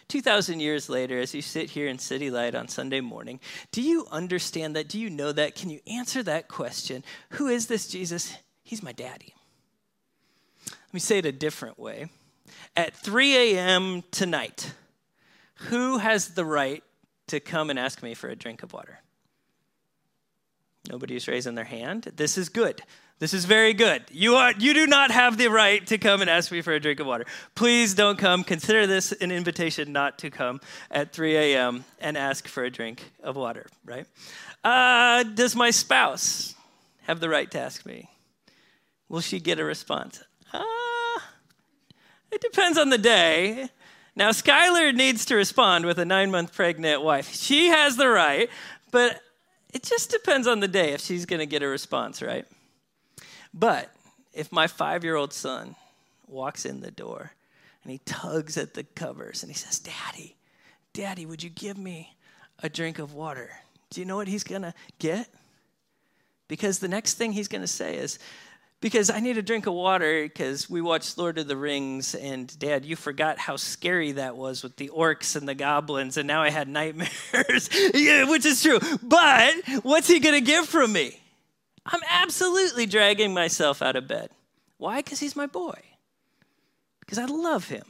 [0.09, 3.41] 2,000 years later, as you sit here in City Light on Sunday morning,
[3.73, 4.89] do you understand that?
[4.89, 5.55] Do you know that?
[5.55, 7.03] Can you answer that question?
[7.31, 8.37] Who is this Jesus?
[8.65, 9.35] He's my daddy.
[10.67, 12.09] Let me say it a different way.
[12.77, 14.03] At 3 a.m.
[14.11, 14.73] tonight,
[15.69, 16.83] who has the right
[17.29, 18.99] to come and ask me for a drink of water?
[20.89, 22.13] Nobody's raising their hand.
[22.17, 22.83] This is good.
[23.19, 24.03] This is very good.
[24.11, 26.81] You, are, you do not have the right to come and ask me for a
[26.81, 27.25] drink of water.
[27.55, 28.43] Please don't come.
[28.43, 31.85] Consider this an invitation not to come at 3 a.m.
[32.01, 34.07] and ask for a drink of water, right?
[34.65, 36.55] Uh, does my spouse
[37.03, 38.11] have the right to ask me?
[39.15, 40.25] Will she get a response?
[40.53, 41.21] Uh,
[42.33, 43.69] it depends on the day.
[44.17, 47.33] Now, Skylar needs to respond with a nine month pregnant wife.
[47.33, 48.51] She has the right,
[48.91, 49.21] but
[49.73, 52.45] it just depends on the day if she's going to get a response, right?
[53.55, 53.95] But
[54.33, 55.77] if my five year old son
[56.27, 57.31] walks in the door
[57.85, 60.35] and he tugs at the covers and he says, Daddy,
[60.93, 62.17] Daddy, would you give me
[62.65, 63.51] a drink of water?
[63.91, 65.29] Do you know what he's going to get?
[66.49, 68.19] Because the next thing he's going to say is,
[68.85, 72.47] because I need a drink of water because we watched Lord of the Rings and
[72.59, 76.43] dad, you forgot how scary that was with the orcs and the goblins and now
[76.43, 78.79] I had nightmares, yeah, which is true.
[79.03, 81.19] But what's he going to give from me?
[81.87, 84.29] I'm absolutely dragging myself out of bed.
[84.77, 84.99] Why?
[84.99, 85.81] Because he's my boy.
[87.01, 87.85] Because I love him.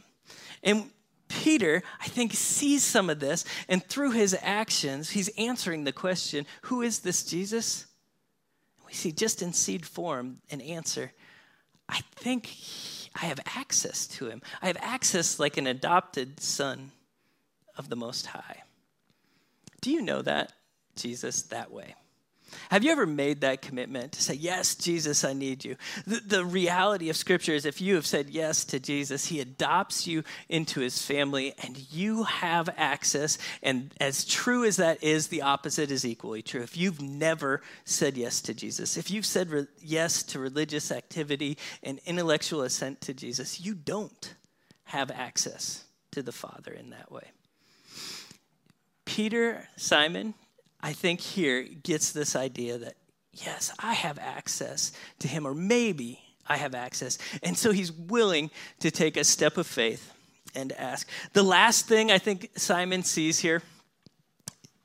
[0.62, 0.90] And
[1.26, 6.46] Peter, I think, sees some of this, and through his actions, he's answering the question
[6.62, 7.86] who is this Jesus?
[8.94, 11.12] See just in seed form an answer.
[11.88, 12.50] I think
[13.14, 14.42] I have access to him.
[14.62, 16.92] I have access like an adopted son
[17.76, 18.62] of the Most High.
[19.80, 20.52] Do you know that,
[20.96, 21.94] Jesus, that way?
[22.70, 25.76] Have you ever made that commitment to say, Yes, Jesus, I need you?
[26.06, 30.06] The, the, reality of Scripture is if you have said yes to Jesus, He adopts
[30.06, 33.38] you into His family and you have access.
[33.62, 36.62] And as true as that is, the opposite is equally true.
[36.62, 41.58] If you've never said yes to Jesus, if you've said re- yes to religious activity
[41.82, 44.34] and intellectual assent to Jesus, you don't
[44.84, 47.30] have access to the Father in that way.
[49.04, 50.34] Peter, Simon,
[50.84, 52.96] I think here gets this idea that,
[53.32, 57.16] yes, I have access to him, or maybe I have access.
[57.42, 60.12] And so he's willing to take a step of faith
[60.54, 61.08] and ask.
[61.32, 63.62] The last thing I think Simon sees here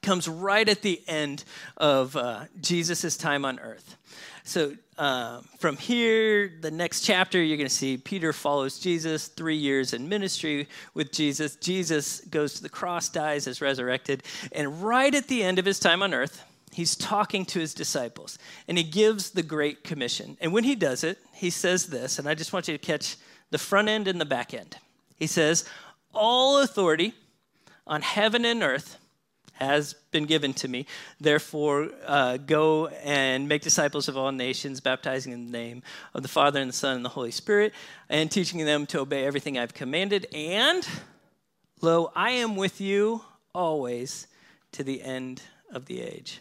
[0.02, 1.44] comes right at the end
[1.76, 3.98] of uh, Jesus' time on earth.
[4.46, 9.56] So uh, from here, the next chapter, you're going to see Peter follows Jesus, three
[9.56, 11.56] years in ministry with Jesus.
[11.56, 14.24] Jesus goes to the cross, dies, is resurrected.
[14.52, 18.38] And right at the end of his time on earth, he's talking to his disciples
[18.68, 20.38] and he gives the Great Commission.
[20.42, 23.16] And when he does it, he says this, and I just want you to catch
[23.52, 24.76] the front end and the back end.
[25.16, 25.64] He says,
[26.14, 27.14] All authority
[27.88, 28.99] on heaven and earth
[29.60, 30.86] has been given to me.
[31.20, 36.30] Therefore, uh, go and make disciples of all nations, baptizing in the name of the
[36.30, 37.74] Father and the Son and the Holy Spirit,
[38.10, 40.28] and teaching them to obey everything I've commanded.
[40.34, 40.88] And
[41.82, 44.28] lo, I am with you always
[44.72, 45.42] to the end
[45.72, 46.40] of the age.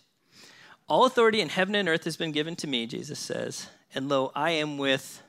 [0.89, 4.33] All authority in heaven and earth has been given to me, Jesus says, and lo,
[4.35, 5.23] I am with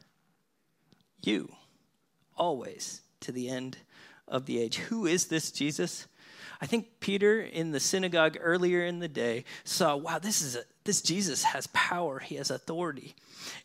[1.22, 1.52] you
[2.38, 3.78] always to the end
[4.28, 4.78] of the age.
[4.78, 6.08] Who is this Jesus?
[6.62, 10.64] I think Peter in the synagogue earlier in the day saw, wow, this is a,
[10.84, 13.16] this Jesus has power, he has authority.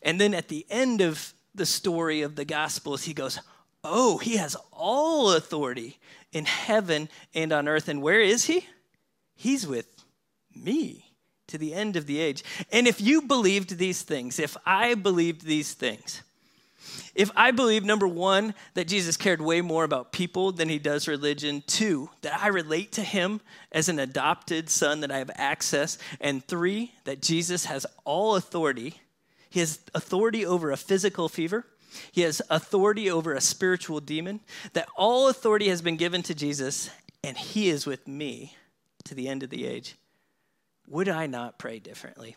[0.01, 3.39] And then at the end of the story of the Gospels, he goes,
[3.83, 5.99] oh, he has all authority
[6.31, 7.87] in heaven and on earth.
[7.87, 8.65] And where is he?
[9.35, 9.87] He's with
[10.55, 11.05] me
[11.47, 12.43] to the end of the age.
[12.71, 16.23] And if you believed these things, if I believed these things,
[17.13, 21.07] if I believe, number one, that Jesus cared way more about people than he does
[21.07, 25.97] religion, two, that I relate to him as an adopted son, that I have access,
[26.19, 28.95] and three, that Jesus has all authority.
[29.49, 31.65] He has authority over a physical fever,
[32.11, 34.41] he has authority over a spiritual demon,
[34.73, 36.89] that all authority has been given to Jesus,
[37.23, 38.55] and he is with me
[39.05, 39.95] to the end of the age.
[40.87, 42.35] Would I not pray differently?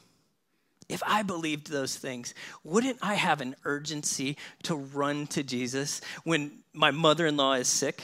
[0.88, 6.61] If I believed those things, wouldn't I have an urgency to run to Jesus when
[6.72, 8.03] my mother in law is sick?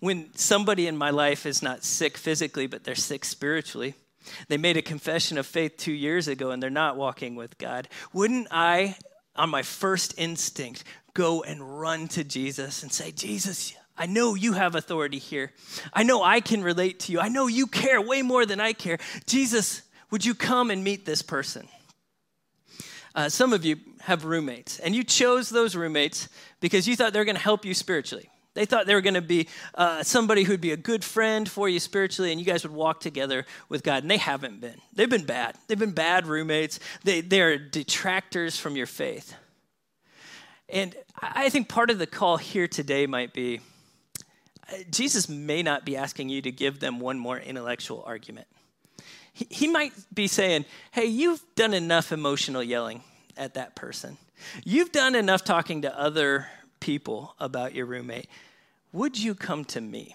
[0.00, 3.94] When somebody in my life is not sick physically, but they're sick spiritually?
[4.48, 7.88] They made a confession of faith two years ago and they're not walking with God.
[8.12, 8.96] Wouldn't I,
[9.34, 14.52] on my first instinct, go and run to Jesus and say, Jesus, I know you
[14.52, 15.52] have authority here.
[15.92, 17.20] I know I can relate to you.
[17.20, 18.98] I know you care way more than I care.
[19.26, 21.66] Jesus, would you come and meet this person?
[23.16, 26.28] Uh, some of you have roommates, and you chose those roommates
[26.60, 28.28] because you thought they were going to help you spiritually.
[28.52, 31.66] They thought they were going to be uh, somebody who'd be a good friend for
[31.66, 34.02] you spiritually, and you guys would walk together with God.
[34.02, 34.76] And they haven't been.
[34.92, 35.56] They've been bad.
[35.66, 36.78] They've been bad roommates.
[37.04, 39.34] They, they're detractors from your faith.
[40.68, 43.60] And I think part of the call here today might be
[44.70, 48.46] uh, Jesus may not be asking you to give them one more intellectual argument
[49.36, 53.02] he, might be saying, Hey, you've done enough emotional yelling
[53.36, 54.16] at that person.
[54.64, 56.46] You've done enough talking to other
[56.80, 58.28] people about your roommate.
[58.92, 60.14] Would you come to me,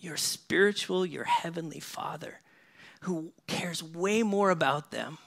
[0.00, 2.40] your spiritual, your heavenly Father,
[3.00, 5.18] who cares way more about them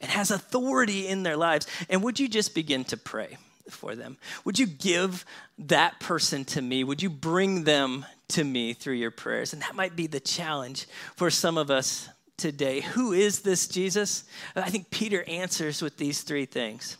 [0.00, 1.66] and has authority in their lives?
[1.88, 3.36] And would you just begin to pray
[3.68, 4.16] for them?
[4.44, 5.24] Would you give
[5.58, 6.82] that person to me?
[6.82, 9.52] Would you bring them to me through your prayers?
[9.52, 12.80] And that might be the challenge for some of us today.
[12.80, 14.24] Who is this Jesus?
[14.56, 16.96] I think Peter answers with these three things.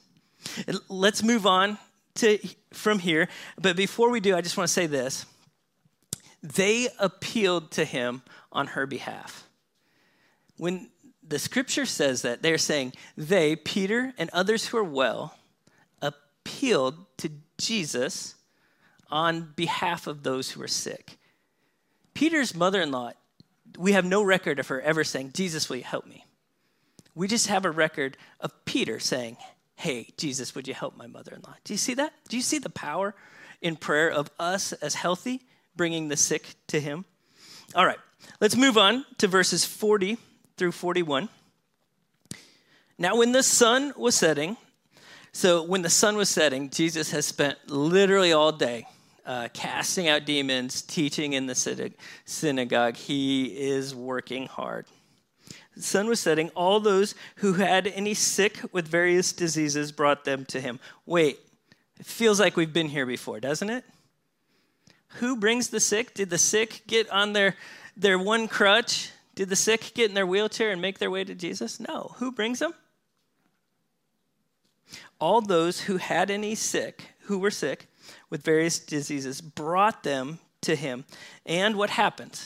[0.89, 1.79] Let's move on
[2.17, 2.39] to
[2.73, 5.25] from here, but before we do, I just want to say this.
[6.43, 9.47] They appealed to him on her behalf.
[10.57, 10.91] When
[11.27, 15.37] the scripture says that, they're saying they, Peter and others who are well,
[16.01, 18.35] appealed to Jesus
[19.11, 21.19] on behalf of those who are sick.
[22.15, 23.13] Peter's mother in law,
[23.79, 26.25] we have no record of her ever saying, Jesus, will you help me?
[27.15, 29.37] We just have a record of Peter saying,
[29.77, 31.57] Hey, Jesus, would you help my mother in law?
[31.65, 32.13] Do you see that?
[32.29, 33.15] Do you see the power
[33.61, 35.41] in prayer of us as healthy,
[35.75, 37.05] bringing the sick to Him?
[37.75, 37.99] All right,
[38.41, 40.19] let's move on to verses 40
[40.57, 41.29] through 41.
[42.99, 44.57] Now, when the sun was setting,
[45.33, 48.87] so when the sun was setting, Jesus has spent literally all day
[49.25, 51.93] uh, casting out demons, teaching in the
[52.25, 52.97] synagogue.
[52.97, 54.87] He is working hard.
[55.77, 56.51] The sun was setting.
[56.51, 60.81] All those who had any sick with various diseases brought them to him.
[61.07, 61.39] Wait,
[61.99, 63.85] it feels like we've been here before, doesn't it?
[65.17, 66.15] Who brings the sick?
[66.15, 67.57] Did the sick get on their,
[67.97, 69.11] their one crutch?
[69.35, 71.81] Did the sick get in their wheelchair and make their way to Jesus?
[71.81, 72.15] No.
[72.17, 72.75] Who brings them?
[75.19, 77.89] All those who had any sick, who were sick
[78.31, 81.05] with various diseases, brought them to him.
[81.45, 82.41] And what happened?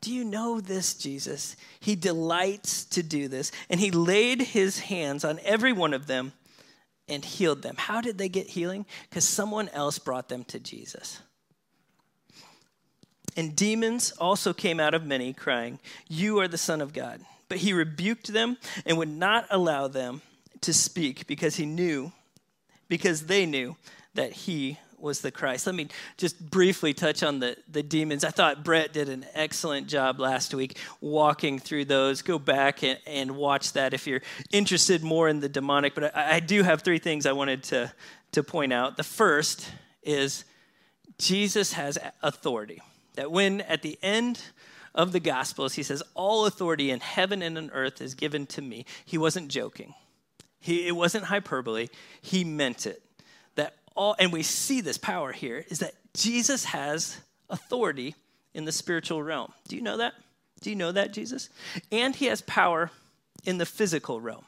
[0.00, 1.56] Do you know this, Jesus?
[1.78, 3.52] He delights to do this.
[3.68, 6.32] And he laid his hands on every one of them
[7.06, 7.74] and healed them.
[7.76, 8.86] How did they get healing?
[9.08, 11.20] Because someone else brought them to Jesus.
[13.36, 17.20] And demons also came out of many, crying, You are the Son of God.
[17.48, 20.22] But he rebuked them and would not allow them
[20.62, 22.12] to speak because he knew,
[22.88, 23.76] because they knew
[24.14, 25.66] that he was the Christ.
[25.66, 28.24] Let me just briefly touch on the, the demons.
[28.24, 32.22] I thought Brett did an excellent job last week walking through those.
[32.22, 35.94] Go back and, and watch that if you're interested more in the demonic.
[35.94, 37.92] But I, I do have three things I wanted to,
[38.32, 38.96] to point out.
[38.96, 39.70] The first
[40.02, 40.44] is
[41.18, 42.80] Jesus has authority.
[43.14, 44.40] That when at the end
[44.94, 48.62] of the Gospels, he says, All authority in heaven and on earth is given to
[48.62, 49.94] me, he wasn't joking.
[50.62, 51.88] He, it wasn't hyperbole,
[52.20, 53.02] he meant it
[53.96, 58.14] all, and we see this power here, is that Jesus has authority
[58.54, 59.52] in the spiritual realm.
[59.68, 60.14] Do you know that?
[60.60, 61.48] Do you know that, Jesus?
[61.90, 62.90] And he has power
[63.44, 64.44] in the physical realm.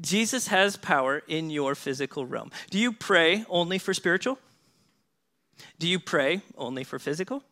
[0.00, 2.50] Jesus has power in your physical realm.
[2.70, 4.38] Do you pray only for spiritual?
[5.78, 7.42] Do you pray only for physical?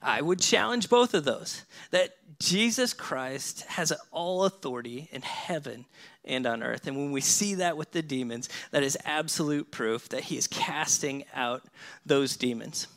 [0.00, 5.84] I would challenge both of those that Jesus Christ has all authority in heaven
[6.26, 6.86] and on earth.
[6.86, 10.46] And when we see that with the demons, that is absolute proof that he is
[10.46, 11.62] casting out
[12.04, 12.88] those demons.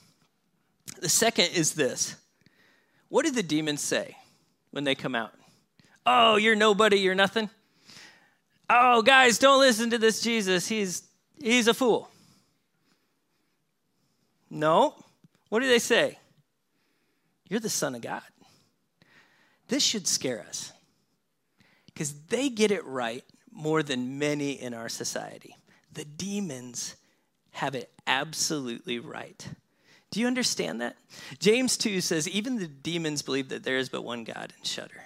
[1.01, 2.15] The second is this
[3.09, 4.17] What do the demons say
[4.71, 5.33] when they come out?
[6.05, 7.49] Oh, you're nobody, you're nothing.
[8.69, 10.67] Oh, guys, don't listen to this Jesus.
[10.67, 11.03] He's,
[11.41, 12.09] he's a fool.
[14.49, 14.95] No.
[15.49, 16.19] What do they say?
[17.47, 18.21] You're the Son of God.
[19.67, 20.71] This should scare us
[21.99, 25.57] because they get it right more than many in our society.
[25.91, 26.95] The demons
[27.51, 29.45] have it absolutely right.
[30.09, 30.95] Do you understand that?
[31.39, 35.03] James 2 says, even the demons believe that there is but one God and shudder.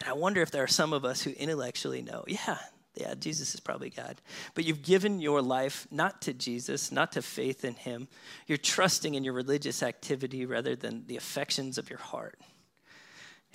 [0.00, 2.58] And I wonder if there are some of us who intellectually know, yeah,
[2.96, 4.20] yeah, Jesus is probably God.
[4.54, 8.08] But you've given your life not to Jesus, not to faith in Him.
[8.48, 12.40] You're trusting in your religious activity rather than the affections of your heart.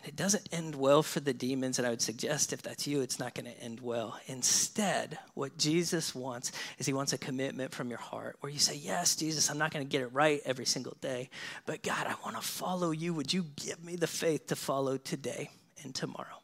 [0.04, 3.02] And it doesn't end well for the demons, and I would suggest if that's you,
[3.02, 4.20] it's not going to end well.
[4.28, 8.76] Instead, what Jesus wants is He wants a commitment from your heart where you say,
[8.76, 11.30] Yes, Jesus, I'm not going to get it right every single day,
[11.66, 13.14] but God, I want to follow you.
[13.14, 15.52] Would you give me the faith to follow today
[15.84, 16.42] and tomorrow?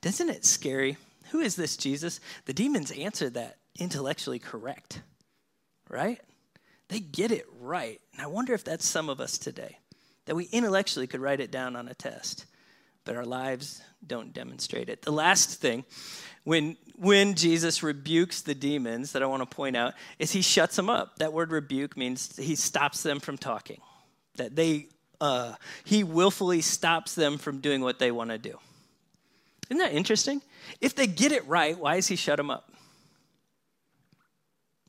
[0.00, 0.96] Doesn't it scary
[1.30, 2.20] who is this Jesus?
[2.46, 5.00] The demons answer that intellectually correct,
[5.88, 6.20] right?
[6.88, 8.00] They get it right.
[8.12, 9.78] And I wonder if that's some of us today,
[10.26, 12.46] that we intellectually could write it down on a test,
[13.10, 15.02] but our lives don't demonstrate it.
[15.02, 15.84] The last thing,
[16.44, 20.76] when, when Jesus rebukes the demons that I want to point out, is he shuts
[20.76, 21.16] them up.
[21.16, 23.80] That word rebuke means he stops them from talking,
[24.36, 24.86] that they,
[25.20, 28.56] uh, he willfully stops them from doing what they want to do.
[29.68, 30.40] Isn't that interesting?
[30.80, 32.70] If they get it right, why does he shut them up?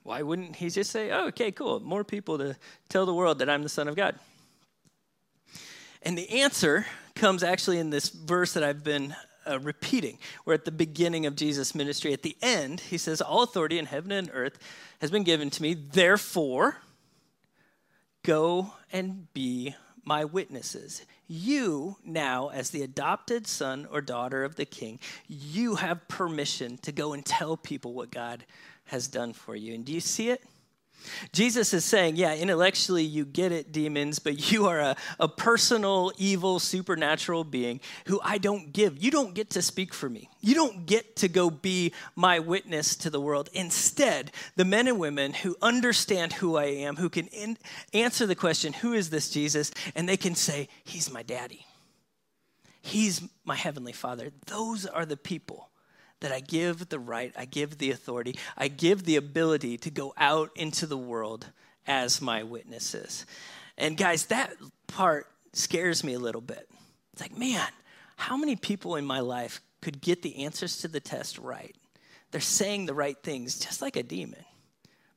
[0.04, 2.56] Why wouldn't he just say, oh, okay, cool, more people to
[2.88, 4.14] tell the world that I'm the Son of God?
[6.04, 6.86] And the answer
[7.22, 9.16] comes actually in this verse that I've been
[9.48, 10.18] uh, repeating.
[10.44, 12.14] We're at the beginning of Jesus' ministry.
[12.14, 14.58] At the end, he says, All authority in heaven and earth
[15.02, 15.76] has been given to me.
[15.76, 16.78] Therefore,
[18.24, 21.06] go and be my witnesses.
[21.28, 26.92] You, now, as the adopted son or daughter of the king, you have permission to
[26.92, 28.44] go and tell people what God
[28.86, 29.76] has done for you.
[29.76, 30.44] And do you see it?
[31.32, 36.12] Jesus is saying, yeah, intellectually you get it, demons, but you are a, a personal,
[36.18, 39.02] evil, supernatural being who I don't give.
[39.04, 40.30] You don't get to speak for me.
[40.42, 43.50] You don't get to go be my witness to the world.
[43.54, 47.58] Instead, the men and women who understand who I am, who can in,
[47.94, 49.72] answer the question, who is this Jesus?
[49.96, 51.66] And they can say, he's my daddy.
[52.82, 54.32] He's my heavenly father.
[54.48, 55.71] Those are the people
[56.22, 60.14] that I give the right, I give the authority, I give the ability to go
[60.18, 61.48] out into the world
[61.86, 63.26] as my witnesses.
[63.78, 64.54] And guys, that
[64.88, 66.70] part scares me a little bit.
[67.14, 67.68] It's like, man,
[68.16, 71.76] how many people in my life could get the answers to the test right?
[72.30, 74.46] They're saying the right things, just like a demon,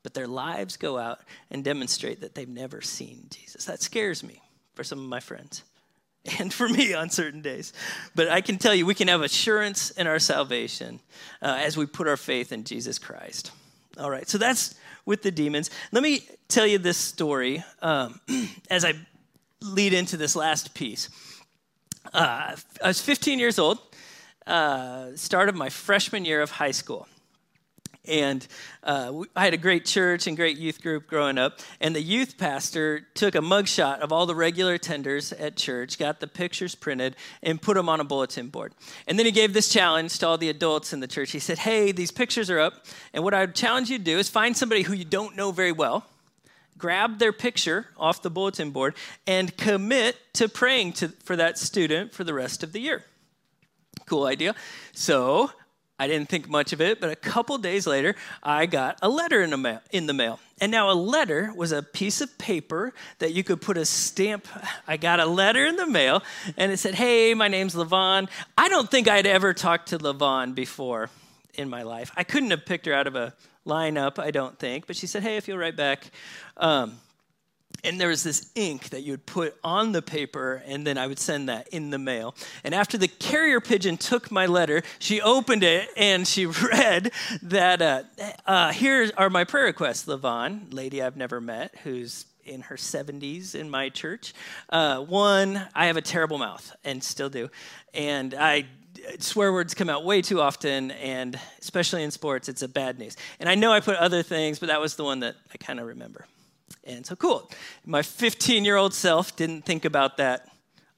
[0.03, 3.67] but their lives go out and demonstrate that they've never seen Jesus.
[3.67, 4.43] That scares me
[4.75, 5.63] for some of my friends
[6.39, 7.73] and for me on certain days.
[8.15, 11.01] But I can tell you, we can have assurance in our salvation
[11.43, 13.53] uh, as we put our faith in Jesus Christ.
[13.99, 14.75] All right, so that's
[15.07, 15.71] with the demons.
[15.93, 18.21] Let me tell you this story um,
[18.71, 18.95] as I
[19.61, 21.09] lead into this last piece.
[22.13, 23.79] Uh, I was 15 years old,
[24.47, 27.07] uh, start of my freshman year of high school.
[28.07, 28.47] And
[28.83, 31.61] uh, I had a great church and great youth group growing up.
[31.81, 36.21] And the youth pastor took a mugshot of all the regular attenders at church, got
[36.21, 38.75] the pictures printed, and put them on a bulletin board.
[39.07, 41.31] And then he gave this challenge to all the adults in the church.
[41.31, 42.85] He said, Hey, these pictures are up.
[43.13, 45.51] And what I would challenge you to do is find somebody who you don't know
[45.51, 46.07] very well.
[46.77, 48.95] Grab their picture off the bulletin board
[49.27, 53.05] and commit to praying to, for that student for the rest of the year.
[54.07, 54.55] Cool idea.
[54.93, 55.51] So
[55.99, 59.43] I didn't think much of it, but a couple days later, I got a letter
[59.43, 60.41] in the, mail, in the mail.
[60.61, 64.49] And now a letter was a piece of paper that you could put a stamp.
[64.89, 66.23] I got a letter in the mail,
[66.57, 68.29] and it said, Hey, my name's Levon.
[68.59, 71.11] I don't think I'd ever talked to Levon before
[71.55, 72.11] in my life.
[72.17, 73.33] I couldn't have picked her out of a
[73.65, 76.11] lineup, I don't think, but she said, Hey, if you'll write back,
[76.57, 76.99] um,
[77.85, 81.07] and there was this ink that you would put on the paper and then i
[81.07, 82.35] would send that in the mail.
[82.65, 87.13] And after the carrier pigeon took my letter she opened it and she read
[87.43, 88.03] that uh,
[88.47, 93.55] uh, here are my prayer requests levon lady i've never met who's in her 70s
[93.55, 94.35] in my church.
[94.69, 97.49] Uh, one i have a terrible mouth and still do.
[97.93, 98.67] And i
[99.19, 103.17] swear words come out way too often and especially in sports it's a bad news.
[103.41, 105.81] And i know i put other things but that was the one that i kind
[105.81, 106.27] of remember
[106.85, 107.51] and so cool.
[107.85, 110.49] My 15 year old self didn't think about that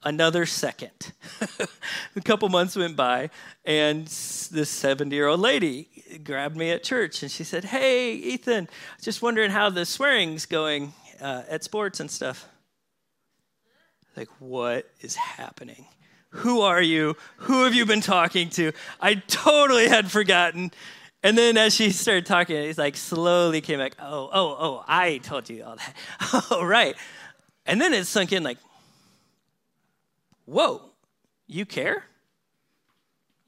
[0.07, 1.13] another second.
[2.17, 3.29] a couple months went by,
[3.65, 5.89] and this 70 year old lady
[6.25, 8.69] grabbed me at church and she said, Hey, Ethan,
[9.03, 12.49] just wondering how the swearing's going uh, at sports and stuff.
[14.17, 15.87] Like, what is happening?
[16.31, 17.17] Who are you?
[17.39, 18.73] Who have you been talking to?
[19.01, 20.71] I totally had forgotten.
[21.23, 25.19] And then as she started talking, it's like slowly came back, oh, oh, oh, I
[25.19, 25.95] told you all that.
[26.51, 26.95] oh, right.
[27.65, 28.59] And then it sunk in like,
[30.45, 30.83] whoa,
[31.47, 32.05] you care?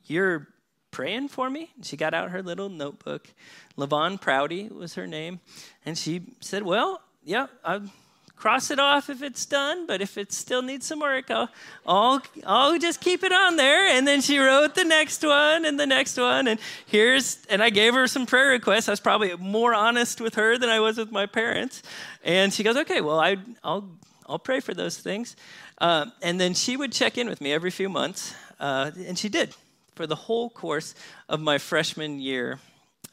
[0.04, 0.48] You're
[0.90, 1.70] praying for me?
[1.82, 3.28] She got out her little notebook.
[3.76, 5.40] Levon Prouty was her name.
[5.84, 7.90] And she said, well, yeah, I'm
[8.38, 11.48] cross it off if it's done, but if it still needs some work, I'll,
[11.86, 13.88] I'll, I'll just keep it on there.
[13.88, 16.46] And then she wrote the next one and the next one.
[16.46, 18.88] And here's, and I gave her some prayer requests.
[18.88, 21.82] I was probably more honest with her than I was with my parents.
[22.22, 23.88] And she goes, okay, well, I, I'll,
[24.26, 25.36] I'll pray for those things.
[25.78, 28.34] Uh, and then she would check in with me every few months.
[28.60, 29.54] Uh, and she did
[29.94, 30.94] for the whole course
[31.28, 32.60] of my freshman year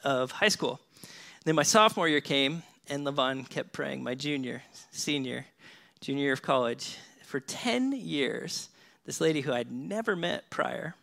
[0.04, 0.80] of high school.
[1.46, 4.04] Then my sophomore year came, and Levon kept praying.
[4.04, 5.46] My junior, senior,
[6.02, 8.70] junior year of college, for 10 years,
[9.06, 10.96] this lady who I'd never met prior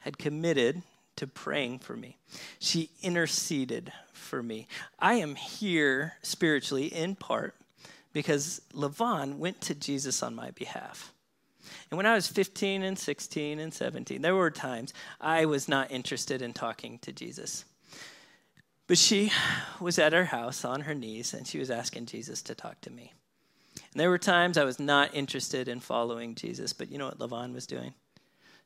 [0.00, 0.82] had committed
[1.16, 2.18] to praying for me.
[2.58, 4.66] She interceded for me.
[4.98, 7.54] I am here spiritually in part
[8.12, 11.12] because Levon went to Jesus on my behalf.
[11.90, 15.90] And when I was 15 and 16 and 17, there were times I was not
[15.90, 17.64] interested in talking to Jesus.
[18.86, 19.32] But she
[19.80, 22.90] was at her house on her knees and she was asking Jesus to talk to
[22.90, 23.12] me.
[23.92, 27.18] And there were times I was not interested in following Jesus, but you know what
[27.18, 27.94] Levon was doing?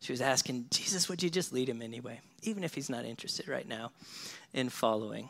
[0.00, 3.48] She was asking, Jesus, would you just lead him anyway, even if he's not interested
[3.48, 3.90] right now
[4.52, 5.28] in following?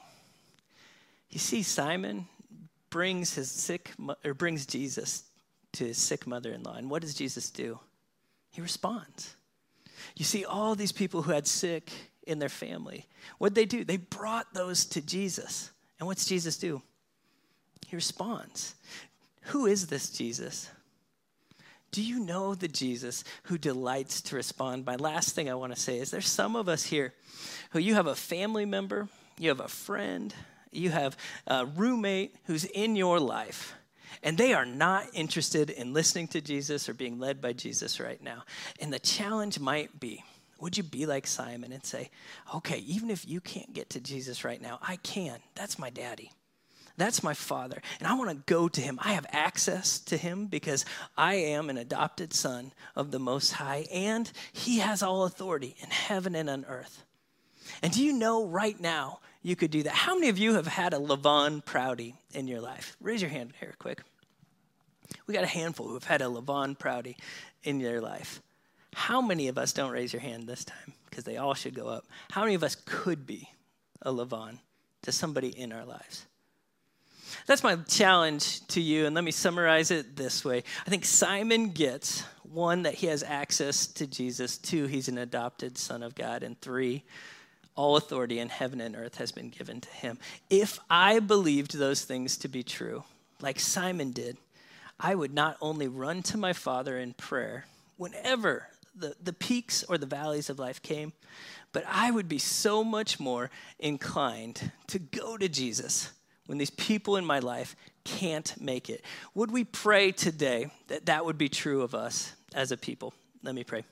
[1.30, 2.26] You see, Simon
[2.90, 3.92] brings his sick
[4.24, 5.24] or brings Jesus
[5.72, 7.78] to his sick mother-in-law, and what does Jesus do?
[8.52, 9.36] He responds.
[10.16, 11.90] You see, all these people who had sick
[12.28, 13.06] in their family.
[13.38, 13.84] What'd they do?
[13.84, 15.70] They brought those to Jesus.
[15.98, 16.82] And what's Jesus do?
[17.86, 18.74] He responds.
[19.44, 20.70] Who is this Jesus?
[21.90, 24.84] Do you know the Jesus who delights to respond?
[24.84, 27.14] My last thing I want to say is there's some of us here
[27.70, 29.08] who you have a family member,
[29.38, 30.34] you have a friend,
[30.70, 31.16] you have
[31.46, 33.74] a roommate who's in your life,
[34.22, 38.22] and they are not interested in listening to Jesus or being led by Jesus right
[38.22, 38.42] now.
[38.80, 40.24] And the challenge might be
[40.60, 42.10] would you be like Simon and say,
[42.54, 45.38] okay, even if you can't get to Jesus right now, I can.
[45.54, 46.32] That's my daddy.
[46.96, 47.80] That's my father.
[48.00, 48.98] And I want to go to him.
[49.00, 50.84] I have access to him because
[51.16, 55.90] I am an adopted son of the Most High, and he has all authority in
[55.90, 57.04] heaven and on earth.
[57.82, 59.92] And do you know right now you could do that?
[59.92, 62.96] How many of you have had a Levon Prouty in your life?
[63.00, 64.02] Raise your hand here, quick.
[65.26, 67.16] We got a handful who have had a Levon Prouty
[67.62, 68.42] in their life.
[68.94, 70.92] How many of us don't raise your hand this time?
[71.08, 72.06] Because they all should go up.
[72.30, 73.48] How many of us could be
[74.02, 74.58] a Levon
[75.02, 76.26] to somebody in our lives?
[77.46, 80.64] That's my challenge to you, and let me summarize it this way.
[80.86, 85.76] I think Simon gets one, that he has access to Jesus, two, he's an adopted
[85.76, 87.04] son of God, and three,
[87.74, 90.18] all authority in heaven and earth has been given to him.
[90.50, 93.04] If I believed those things to be true,
[93.40, 94.36] like Simon did,
[94.98, 97.66] I would not only run to my Father in prayer
[97.96, 98.68] whenever
[98.98, 101.12] the, the peaks or the valleys of life came,
[101.72, 106.10] but I would be so much more inclined to go to Jesus
[106.46, 109.04] when these people in my life can't make it.
[109.34, 113.12] Would we pray today that that would be true of us as a people?
[113.42, 113.84] Let me pray.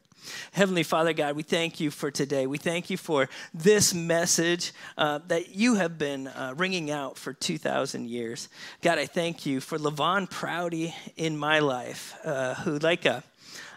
[0.53, 2.47] Heavenly Father God, we thank you for today.
[2.47, 7.33] We thank you for this message uh, that you have been uh, ringing out for
[7.33, 8.49] 2,000 years.
[8.83, 13.23] God, I thank you for Levon Prouty in my life, uh, who, like a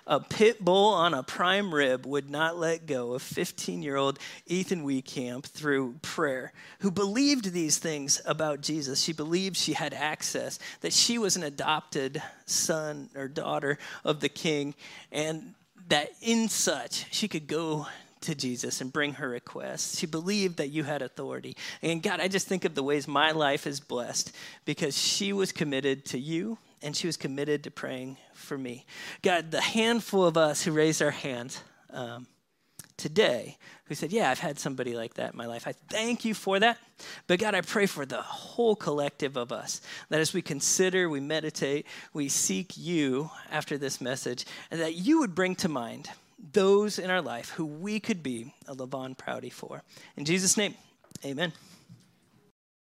[0.09, 4.17] a pit bull on a prime rib would not let go of 15 year old
[4.47, 9.01] Ethan Weekamp through prayer, who believed these things about Jesus.
[9.01, 14.29] She believed she had access, that she was an adopted son or daughter of the
[14.29, 14.73] king,
[15.11, 15.53] and
[15.89, 17.85] that in such she could go
[18.21, 19.99] to Jesus and bring her requests.
[19.99, 21.55] She believed that you had authority.
[21.83, 24.35] And God, I just think of the ways my life is blessed
[24.65, 28.85] because she was committed to you and she was committed to praying for me.
[29.21, 31.61] God, the handful of us who raised our hands
[31.91, 32.27] um,
[32.97, 35.67] today who said, Yeah, I've had somebody like that in my life.
[35.67, 36.77] I thank you for that.
[37.27, 41.19] But God, I pray for the whole collective of us that as we consider, we
[41.19, 46.09] meditate, we seek you after this message, and that you would bring to mind
[46.53, 49.83] those in our life who we could be a Levon Prouty for.
[50.15, 50.75] In Jesus' name,
[51.25, 51.51] amen.